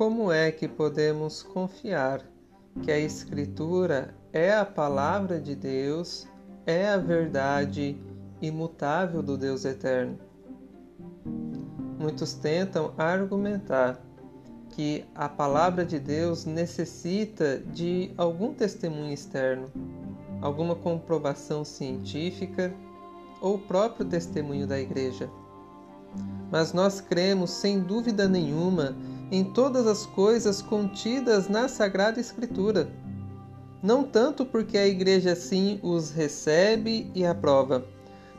[0.00, 2.22] como é que podemos confiar
[2.82, 6.26] que a Escritura é a palavra de Deus,
[6.64, 8.00] é a verdade
[8.40, 10.18] imutável do Deus eterno?
[11.98, 14.00] Muitos tentam argumentar
[14.70, 19.70] que a palavra de Deus necessita de algum testemunho externo,
[20.40, 22.72] alguma comprovação científica
[23.38, 25.28] ou próprio testemunho da igreja.
[26.50, 28.96] Mas nós cremos, sem dúvida nenhuma,
[29.30, 32.90] em todas as coisas contidas na Sagrada Escritura.
[33.82, 37.86] Não tanto porque a igreja assim os recebe e aprova,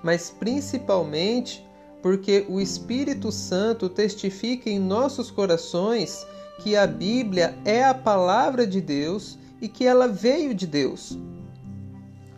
[0.04, 1.66] mas principalmente
[2.02, 6.26] porque o Espírito Santo testifica em nossos corações
[6.62, 11.18] que a Bíblia é a palavra de Deus e que ela veio de Deus,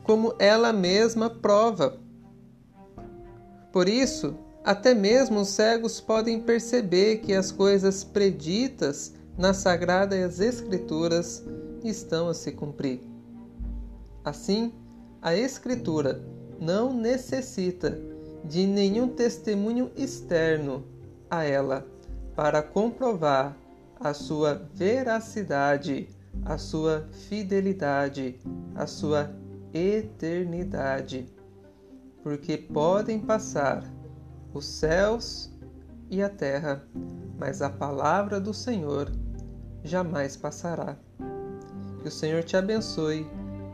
[0.04, 1.98] como ela mesma prova.
[3.72, 11.44] Por isso, até mesmo os cegos podem perceber que as coisas preditas nas sagradas Escrituras
[11.84, 13.02] estão a se cumprir.
[14.24, 14.74] Assim,
[15.22, 16.24] a Escritura
[16.60, 18.00] não necessita
[18.46, 20.86] de nenhum testemunho externo
[21.30, 21.86] a ela
[22.36, 23.58] para comprovar
[24.00, 26.08] a sua veracidade,
[26.46, 28.40] a sua fidelidade,
[28.76, 29.32] a sua
[29.74, 31.34] eternidade
[32.24, 33.84] porque podem passar
[34.54, 35.50] os céus
[36.10, 36.84] e a terra,
[37.38, 39.12] mas a palavra do Senhor
[39.84, 40.96] jamais passará.
[42.02, 43.28] Que o Senhor te abençoe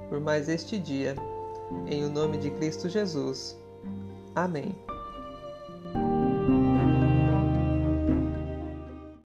[0.07, 1.15] por mais este dia.
[1.87, 3.57] Em o nome de Cristo Jesus.
[4.35, 4.75] Amém.